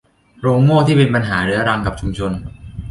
[0.41, 2.31] โรงโม่ที่เป็นปัญหาเรื้อรังกับชุมชน